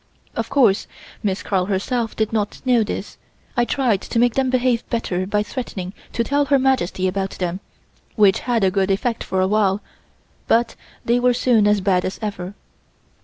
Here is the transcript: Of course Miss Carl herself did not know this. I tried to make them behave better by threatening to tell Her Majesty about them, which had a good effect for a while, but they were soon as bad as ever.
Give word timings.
Of 0.35 0.49
course 0.49 0.87
Miss 1.21 1.43
Carl 1.43 1.65
herself 1.67 2.15
did 2.15 2.33
not 2.33 2.59
know 2.65 2.81
this. 2.83 3.19
I 3.55 3.65
tried 3.65 4.01
to 4.01 4.17
make 4.17 4.33
them 4.33 4.49
behave 4.49 4.83
better 4.89 5.27
by 5.27 5.43
threatening 5.43 5.93
to 6.13 6.23
tell 6.23 6.45
Her 6.45 6.57
Majesty 6.57 7.07
about 7.07 7.37
them, 7.37 7.59
which 8.15 8.39
had 8.39 8.63
a 8.63 8.71
good 8.71 8.89
effect 8.89 9.23
for 9.23 9.41
a 9.41 9.47
while, 9.47 9.79
but 10.47 10.75
they 11.05 11.19
were 11.19 11.35
soon 11.35 11.67
as 11.67 11.81
bad 11.81 12.03
as 12.03 12.17
ever. 12.19 12.55